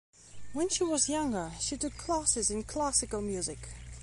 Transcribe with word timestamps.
When 0.53 0.67
she 0.69 0.83
was 0.83 1.07
younger, 1.09 1.51
she 1.59 1.77
took 1.77 1.95
classes 1.95 2.49
in 2.49 2.63
classical 2.63 3.21
music. 3.21 3.59